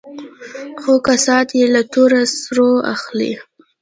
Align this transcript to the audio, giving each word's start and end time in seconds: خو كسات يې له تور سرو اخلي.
خو 0.81 0.93
كسات 1.05 1.49
يې 1.57 1.65
له 1.75 1.81
تور 1.93 2.11
سرو 2.39 2.69
اخلي. 2.93 3.31